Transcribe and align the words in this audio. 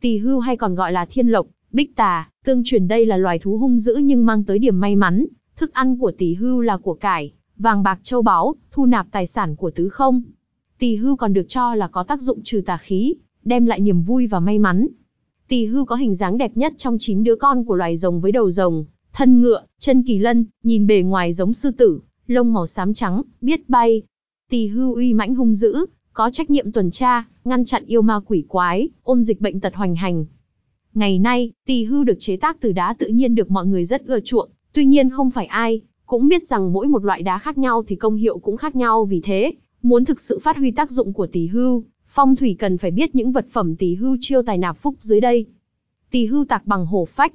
Tỳ 0.00 0.18
hưu 0.18 0.40
hay 0.40 0.56
còn 0.56 0.74
gọi 0.74 0.92
là 0.92 1.04
thiên 1.04 1.28
lộc, 1.28 1.46
bích 1.72 1.96
tà, 1.96 2.30
tương 2.44 2.62
truyền 2.64 2.88
đây 2.88 3.06
là 3.06 3.16
loài 3.16 3.38
thú 3.38 3.58
hung 3.58 3.78
dữ 3.78 3.94
nhưng 3.94 4.26
mang 4.26 4.44
tới 4.44 4.58
điểm 4.58 4.80
may 4.80 4.96
mắn. 4.96 5.26
Thức 5.56 5.72
ăn 5.72 5.98
của 5.98 6.12
tỳ 6.18 6.34
hưu 6.34 6.60
là 6.60 6.76
của 6.76 6.94
cải, 6.94 7.32
vàng 7.56 7.82
bạc 7.82 8.00
châu 8.02 8.22
báu, 8.22 8.54
thu 8.70 8.86
nạp 8.86 9.06
tài 9.10 9.26
sản 9.26 9.56
của 9.56 9.70
tứ 9.70 9.88
không. 9.88 10.22
Tỳ 10.78 10.96
hưu 10.96 11.16
còn 11.16 11.32
được 11.32 11.48
cho 11.48 11.74
là 11.74 11.88
có 11.88 12.02
tác 12.02 12.20
dụng 12.20 12.40
trừ 12.42 12.62
tà 12.66 12.76
khí, 12.76 13.14
đem 13.44 13.66
lại 13.66 13.80
niềm 13.80 14.02
vui 14.02 14.26
và 14.26 14.40
may 14.40 14.58
mắn. 14.58 14.86
Tỳ 15.48 15.66
hưu 15.66 15.84
có 15.84 15.96
hình 15.96 16.14
dáng 16.14 16.38
đẹp 16.38 16.56
nhất 16.56 16.72
trong 16.76 16.96
9 17.00 17.24
đứa 17.24 17.36
con 17.36 17.64
của 17.64 17.74
loài 17.74 17.96
rồng 17.96 18.20
với 18.20 18.32
đầu 18.32 18.50
rồng, 18.50 18.84
thân 19.12 19.40
ngựa, 19.40 19.62
chân 19.78 20.02
kỳ 20.02 20.18
lân, 20.18 20.44
nhìn 20.62 20.86
bề 20.86 21.02
ngoài 21.02 21.32
giống 21.32 21.52
sư 21.52 21.70
tử, 21.70 22.00
lông 22.26 22.52
màu 22.52 22.66
xám 22.66 22.94
trắng, 22.94 23.22
biết 23.40 23.68
bay. 23.68 24.02
Tỳ 24.50 24.66
hưu 24.66 24.94
uy 24.94 25.14
mãnh 25.14 25.34
hung 25.34 25.54
dữ, 25.54 25.86
có 26.18 26.30
trách 26.30 26.50
nhiệm 26.50 26.72
tuần 26.72 26.90
tra, 26.90 27.24
ngăn 27.44 27.64
chặn 27.64 27.84
yêu 27.86 28.02
ma 28.02 28.20
quỷ 28.26 28.44
quái, 28.48 28.88
ôn 29.02 29.22
dịch 29.22 29.40
bệnh 29.40 29.60
tật 29.60 29.74
hoành 29.74 29.96
hành. 29.96 30.24
Ngày 30.94 31.18
nay, 31.18 31.52
tỳ 31.66 31.84
hưu 31.84 32.04
được 32.04 32.16
chế 32.18 32.36
tác 32.36 32.60
từ 32.60 32.72
đá 32.72 32.94
tự 32.98 33.06
nhiên 33.06 33.34
được 33.34 33.50
mọi 33.50 33.66
người 33.66 33.84
rất 33.84 34.06
ưa 34.06 34.20
chuộng, 34.20 34.50
tuy 34.72 34.84
nhiên 34.86 35.10
không 35.10 35.30
phải 35.30 35.46
ai 35.46 35.80
cũng 36.06 36.28
biết 36.28 36.46
rằng 36.46 36.72
mỗi 36.72 36.88
một 36.88 37.04
loại 37.04 37.22
đá 37.22 37.38
khác 37.38 37.58
nhau 37.58 37.84
thì 37.88 37.96
công 37.96 38.16
hiệu 38.16 38.38
cũng 38.38 38.56
khác 38.56 38.76
nhau 38.76 39.04
vì 39.04 39.20
thế, 39.20 39.52
muốn 39.82 40.04
thực 40.04 40.20
sự 40.20 40.38
phát 40.38 40.56
huy 40.56 40.70
tác 40.70 40.90
dụng 40.90 41.12
của 41.12 41.26
tỳ 41.26 41.46
hưu, 41.46 41.84
phong 42.06 42.36
thủy 42.36 42.56
cần 42.58 42.78
phải 42.78 42.90
biết 42.90 43.14
những 43.14 43.32
vật 43.32 43.46
phẩm 43.50 43.76
tỳ 43.76 43.94
hưu 43.94 44.16
chiêu 44.20 44.42
tài 44.42 44.58
nạp 44.58 44.76
phúc 44.76 44.94
dưới 45.00 45.20
đây. 45.20 45.46
Tỳ 46.10 46.26
hưu 46.26 46.44
tạc 46.44 46.66
bằng 46.66 46.86
hổ 46.86 47.04
phách. 47.04 47.32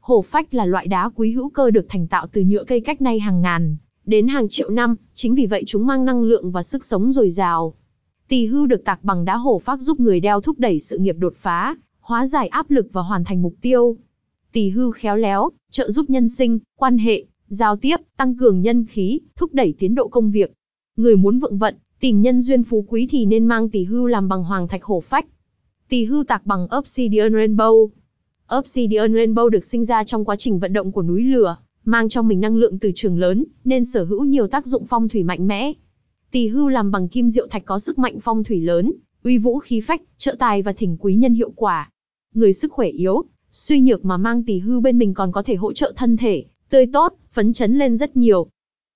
Hổ 0.00 0.22
phách 0.22 0.54
là 0.54 0.64
loại 0.64 0.86
đá 0.86 1.10
quý 1.14 1.30
hữu 1.30 1.48
cơ 1.48 1.70
được 1.70 1.86
thành 1.88 2.06
tạo 2.06 2.26
từ 2.32 2.42
nhựa 2.42 2.64
cây 2.64 2.80
cách 2.80 3.02
nay 3.02 3.20
hàng 3.20 3.42
ngàn 3.42 3.76
đến 4.06 4.28
hàng 4.28 4.48
triệu 4.48 4.70
năm, 4.70 4.96
chính 5.12 5.34
vì 5.34 5.46
vậy 5.46 5.62
chúng 5.66 5.86
mang 5.86 6.04
năng 6.04 6.22
lượng 6.22 6.50
và 6.50 6.62
sức 6.62 6.84
sống 6.84 7.12
dồi 7.12 7.30
dào. 7.30 7.74
Tỳ 8.28 8.46
hưu 8.46 8.66
được 8.66 8.84
tạc 8.84 9.04
bằng 9.04 9.24
đá 9.24 9.36
hổ 9.36 9.58
phách 9.58 9.80
giúp 9.80 10.00
người 10.00 10.20
đeo 10.20 10.40
thúc 10.40 10.58
đẩy 10.58 10.80
sự 10.80 10.98
nghiệp 10.98 11.16
đột 11.18 11.34
phá, 11.36 11.76
hóa 12.00 12.26
giải 12.26 12.48
áp 12.48 12.70
lực 12.70 12.86
và 12.92 13.02
hoàn 13.02 13.24
thành 13.24 13.42
mục 13.42 13.54
tiêu. 13.60 13.96
Tỳ 14.52 14.68
hưu 14.68 14.90
khéo 14.90 15.16
léo, 15.16 15.50
trợ 15.70 15.90
giúp 15.90 16.10
nhân 16.10 16.28
sinh, 16.28 16.58
quan 16.76 16.98
hệ, 16.98 17.24
giao 17.48 17.76
tiếp, 17.76 17.96
tăng 18.16 18.36
cường 18.36 18.60
nhân 18.60 18.86
khí, 18.86 19.20
thúc 19.36 19.54
đẩy 19.54 19.74
tiến 19.78 19.94
độ 19.94 20.08
công 20.08 20.30
việc. 20.30 20.52
Người 20.96 21.16
muốn 21.16 21.38
vượng 21.38 21.58
vận, 21.58 21.74
tìm 22.00 22.22
nhân 22.22 22.40
duyên 22.40 22.62
phú 22.62 22.84
quý 22.88 23.08
thì 23.10 23.26
nên 23.26 23.46
mang 23.46 23.68
tỳ 23.70 23.84
hưu 23.84 24.06
làm 24.06 24.28
bằng 24.28 24.44
hoàng 24.44 24.68
thạch 24.68 24.84
hổ 24.84 25.00
phách. 25.00 25.26
Tỳ 25.88 26.04
hưu 26.04 26.24
tạc 26.24 26.46
bằng 26.46 26.66
Obsidian 26.78 27.32
Rainbow. 27.32 27.88
Obsidian 28.58 29.12
Rainbow 29.12 29.48
được 29.48 29.64
sinh 29.64 29.84
ra 29.84 30.04
trong 30.04 30.24
quá 30.24 30.36
trình 30.36 30.58
vận 30.58 30.72
động 30.72 30.92
của 30.92 31.02
núi 31.02 31.22
lửa, 31.22 31.56
mang 31.84 32.08
trong 32.08 32.28
mình 32.28 32.40
năng 32.40 32.56
lượng 32.56 32.78
từ 32.78 32.92
trường 32.94 33.18
lớn, 33.18 33.44
nên 33.64 33.84
sở 33.84 34.04
hữu 34.04 34.24
nhiều 34.24 34.46
tác 34.46 34.66
dụng 34.66 34.84
phong 34.84 35.08
thủy 35.08 35.22
mạnh 35.22 35.46
mẽ. 35.46 35.72
Tỳ 36.34 36.48
hưu 36.48 36.68
làm 36.68 36.90
bằng 36.90 37.08
kim 37.08 37.28
diệu 37.28 37.46
thạch 37.46 37.64
có 37.64 37.78
sức 37.78 37.98
mạnh 37.98 38.18
phong 38.20 38.44
thủy 38.44 38.60
lớn, 38.60 38.92
uy 39.24 39.38
vũ 39.38 39.58
khí 39.58 39.80
phách, 39.80 40.02
trợ 40.18 40.36
tài 40.38 40.62
và 40.62 40.72
thỉnh 40.72 40.96
quý 41.00 41.14
nhân 41.14 41.34
hiệu 41.34 41.50
quả. 41.56 41.90
Người 42.34 42.52
sức 42.52 42.72
khỏe 42.72 42.88
yếu, 42.88 43.24
suy 43.50 43.80
nhược 43.80 44.04
mà 44.04 44.16
mang 44.16 44.42
tỳ 44.42 44.58
hưu 44.58 44.80
bên 44.80 44.98
mình 44.98 45.14
còn 45.14 45.32
có 45.32 45.42
thể 45.42 45.54
hỗ 45.54 45.72
trợ 45.72 45.92
thân 45.96 46.16
thể, 46.16 46.44
tươi 46.70 46.86
tốt, 46.92 47.14
phấn 47.32 47.52
chấn 47.52 47.78
lên 47.78 47.96
rất 47.96 48.16
nhiều. 48.16 48.46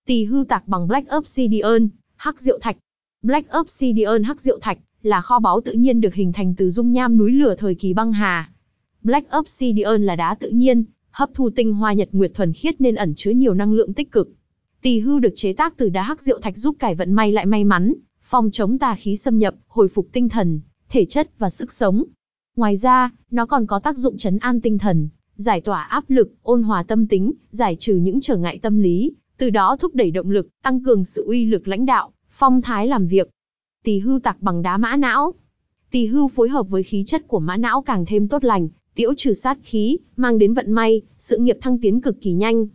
Tỳ 0.07 0.25
hưu 0.25 0.45
tạc 0.45 0.69
bằng 0.69 0.89
Black 0.89 1.17
Obsidian, 1.17 1.89
hắc 2.17 2.41
diệu 2.41 2.59
thạch. 2.59 2.77
Black 3.23 3.59
Obsidian 3.59 4.23
hắc 4.23 4.41
diệu 4.41 4.59
thạch 4.59 4.79
là 5.03 5.21
kho 5.21 5.39
báu 5.39 5.61
tự 5.61 5.73
nhiên 5.73 6.01
được 6.01 6.15
hình 6.15 6.33
thành 6.33 6.55
từ 6.55 6.71
dung 6.71 6.93
nham 6.93 7.19
núi 7.19 7.33
lửa 7.33 7.55
thời 7.59 7.75
kỳ 7.75 7.93
băng 7.93 8.13
hà. 8.13 8.53
Black 9.03 9.37
Obsidian 9.39 10.07
là 10.07 10.17
đá 10.17 10.35
tự 10.35 10.51
nhiên, 10.51 10.85
hấp 11.11 11.31
thu 11.35 11.51
tinh 11.51 11.75
hoa 11.75 11.93
nhật 11.93 12.09
nguyệt 12.13 12.35
thuần 12.35 12.53
khiết 12.53 12.81
nên 12.81 12.95
ẩn 12.95 13.15
chứa 13.15 13.31
nhiều 13.31 13.55
năng 13.55 13.73
lượng 13.73 13.95
tích 13.95 14.13
cực. 14.13 14.29
Tỳ 14.83 15.01
hưu 15.01 15.19
được 15.19 15.33
chế 15.35 15.53
tác 15.53 15.77
từ 15.77 15.89
đá 15.89 16.03
hắc 16.03 16.23
diệu 16.23 16.41
thạch 16.41 16.57
giúp 16.57 16.77
cải 16.79 16.95
vận 16.95 17.13
may 17.13 17.33
lại 17.33 17.47
may 17.47 17.65
mắn, 17.65 17.95
phòng 18.23 18.51
chống 18.53 18.79
tà 18.79 18.95
khí 18.95 19.17
xâm 19.17 19.39
nhập, 19.39 19.55
hồi 19.69 19.89
phục 19.89 20.09
tinh 20.13 20.29
thần, 20.29 20.61
thể 20.89 21.05
chất 21.05 21.31
và 21.39 21.51
sức 21.51 21.73
sống. 21.73 22.05
Ngoài 22.57 22.77
ra, 22.77 23.11
nó 23.31 23.47
còn 23.47 23.67
có 23.67 23.79
tác 23.79 23.97
dụng 23.97 24.17
chấn 24.17 24.39
an 24.39 24.61
tinh 24.61 24.79
thần, 24.79 25.09
giải 25.37 25.61
tỏa 25.61 25.83
áp 25.83 26.05
lực, 26.09 26.35
ôn 26.43 26.63
hòa 26.63 26.83
tâm 26.83 27.07
tính, 27.07 27.33
giải 27.51 27.77
trừ 27.79 27.97
những 27.97 28.21
trở 28.21 28.37
ngại 28.37 28.59
tâm 28.63 28.81
lý, 28.81 29.13
từ 29.39 29.51
đó 29.51 29.77
thúc 29.81 29.95
đẩy 29.95 30.11
động 30.11 30.31
lực, 30.31 30.49
tăng 30.63 30.85
cường 30.85 31.05
sự 31.05 31.25
uy 31.27 31.45
lực 31.45 31.69
lãnh 31.69 31.87
đạo, 31.87 32.13
phong 32.31 32.63
thái 32.63 32.87
làm 32.87 33.07
việc. 33.07 33.31
Tỳ 33.85 33.99
hưu 33.99 34.19
tạc 34.19 34.43
bằng 34.43 34.63
đá 34.63 34.77
mã 34.77 34.97
não. 34.97 35.35
Tỳ 35.91 36.07
hưu 36.07 36.29
phối 36.29 36.49
hợp 36.49 36.69
với 36.69 36.83
khí 36.83 37.05
chất 37.07 37.29
của 37.29 37.41
mã 37.41 37.57
não 37.57 37.83
càng 37.83 38.05
thêm 38.07 38.29
tốt 38.29 38.45
lành, 38.45 38.69
tiễu 38.95 39.15
trừ 39.17 39.33
sát 39.33 39.59
khí, 39.63 39.99
mang 40.17 40.39
đến 40.39 40.55
vận 40.55 40.73
may, 40.73 41.03
sự 41.17 41.39
nghiệp 41.39 41.59
thăng 41.61 41.79
tiến 41.79 42.01
cực 42.01 42.21
kỳ 42.21 42.33
nhanh. 42.33 42.67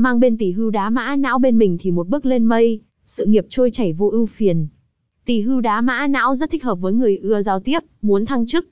Mang 0.00 0.20
bên 0.20 0.38
tỳ 0.38 0.52
hưu 0.52 0.70
đá 0.70 0.90
mã 0.90 1.16
não 1.16 1.38
bên 1.38 1.58
mình 1.58 1.76
thì 1.80 1.90
một 1.90 2.08
bước 2.08 2.26
lên 2.26 2.44
mây, 2.44 2.80
sự 3.06 3.26
nghiệp 3.26 3.46
trôi 3.48 3.70
chảy 3.70 3.92
vô 3.92 4.10
ưu 4.10 4.26
phiền. 4.26 4.66
Tỳ 5.24 5.40
hưu 5.40 5.60
đá 5.60 5.80
mã 5.80 6.06
não 6.06 6.34
rất 6.34 6.50
thích 6.50 6.64
hợp 6.64 6.80
với 6.80 6.92
người 6.92 7.16
ưa 7.16 7.42
giao 7.42 7.60
tiếp, 7.60 7.78
muốn 8.02 8.26
thăng 8.26 8.46
chức, 8.46 8.68